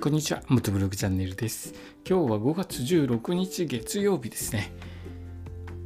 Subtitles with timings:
[0.00, 1.74] こんにちは、元ブログチャンネルです。
[2.08, 4.72] 今日は5月16日月曜日ですね。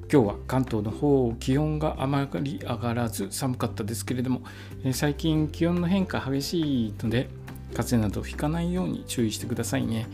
[0.02, 4.42] 今日は関東の方、気温があまり上がらず寒かったですけれども、
[4.84, 7.28] え最近気温の変化激しいので、
[7.74, 10.06] 風邪などひかないように注意してくださいね。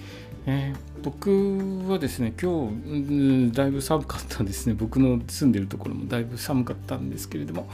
[0.46, 4.74] えー僕はですね、今日、だいぶ寒かったですね。
[4.74, 7.68] 僕の住んでるところもだいぶ寒かったんですけれども、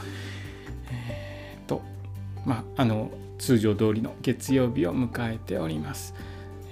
[0.91, 1.83] えーと、
[2.45, 6.15] まあ、あの通常通りの月曜日を迎えております。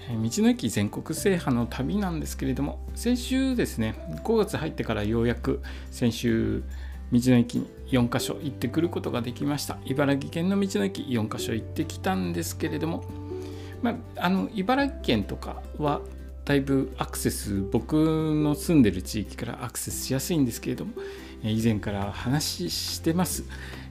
[0.09, 6.63] 道の駅全国制覇の旅なんですけれども先週ですね5月入ってからようやく先週
[7.11, 13.05] 道の駅に4カ所行ってくることができました茨城県の道の駅4カ所行ってきたんですけれども、
[13.83, 16.01] まあ、あの茨城県とかは
[16.45, 20.93] だいぶアクセス僕の住んでる地域からアクセスしやすいんですけれども
[21.45, 23.45] 以前から話してます、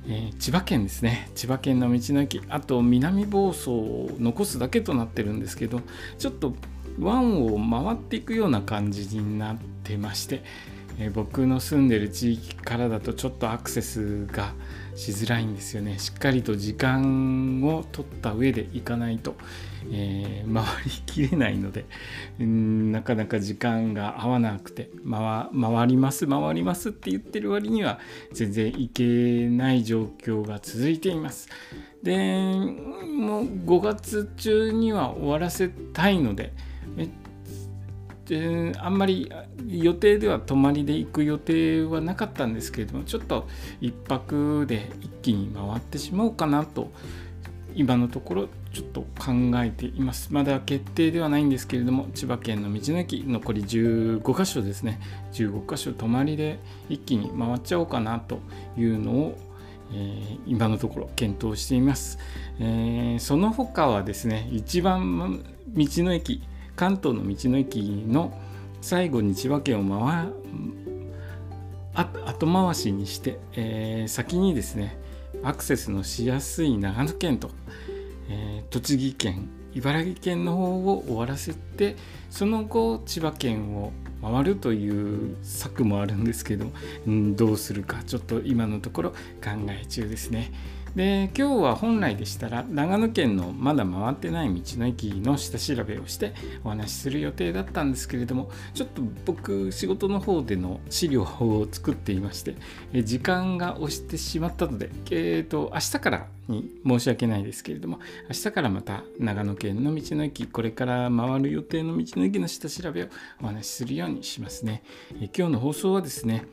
[0.08, 1.30] えー千葉県ですね。
[1.36, 2.42] 千葉県の道の駅。
[2.50, 5.82] あと南房総を残すだけとなってるんですけど
[6.18, 6.56] ちょっと
[7.00, 10.44] 湾を回っていくような感じになってまして、
[11.00, 14.54] え僕の住んでる地域からだとちょっとアクセスが
[14.96, 19.36] しづらいんですよねしっかりと時間を取った上で行かないと、
[19.92, 21.86] えー回りきれないので
[22.40, 28.00] うんなかなか時間が合わなくて回回ります回りますって言ってる割には
[28.34, 31.50] 全然行けない状況が続いています。
[32.04, 36.54] でもう5月中には終わらせたいので
[38.26, 39.32] であんまり
[39.68, 43.48] 予定では泊まりで行く予定はなかったんですけれどもちょっと
[43.82, 46.92] 1泊で一気に回ってしまおうかなと
[47.76, 49.32] 今のところちょっと考
[49.64, 50.34] えています。
[50.34, 55.00] まだ決定ではないんですけれども千葉県の道の駅残り15箇所ですね。
[55.34, 58.40] 15箇所泊まりで一気に回っちゃおうかなと
[58.78, 59.38] いうのを、
[59.92, 62.20] えー今のところ検討しています、
[62.60, 66.44] えーその他はですね一番道の駅
[66.76, 68.38] 関東の道の駅の
[68.82, 70.28] 最後に千葉県を回
[71.94, 74.98] 後回しにして、えー先にですね
[75.44, 77.52] アクセスのしやすい長野県と、
[78.30, 81.96] えー栃木県茨城県の方を終わらせて
[82.30, 83.92] その後千葉県を
[84.22, 86.68] 回るという策もあるんですけど、
[87.06, 89.18] うん、どうするかちょっと今のところ考
[89.70, 90.52] え中ですね。
[90.96, 96.34] で今日は本来でしたら長野県のまだ回ってない道の駅の下調べをして
[96.64, 102.56] お話しする予定だったんですけれどもちょっと僕仕事の方での資料を作っていまして
[103.04, 108.00] 時間が押してしまったので、えー、と明日からに申し訳ないですけれども
[108.30, 113.08] 明日からまた長野県の道の駅これから回る予定の道の駅の下調べを
[113.42, 114.84] お話しするようにしますね。
[115.20, 116.46] え今日の放送はですね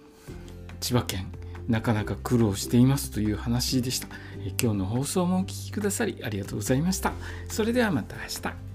[0.80, 1.30] 千葉県
[1.70, 4.08] なかなか苦労していますという話でした。
[4.44, 7.12] え今日の放送もお聞きくださりありがとうございました。
[7.48, 8.69] それではまた明日。